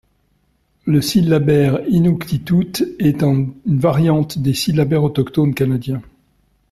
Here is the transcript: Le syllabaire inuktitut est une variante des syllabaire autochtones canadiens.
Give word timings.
Le 0.85 0.99
syllabaire 0.99 1.79
inuktitut 1.87 2.83
est 2.97 3.21
une 3.21 3.53
variante 3.67 4.39
des 4.39 4.55
syllabaire 4.55 5.03
autochtones 5.03 5.53
canadiens. 5.53 6.01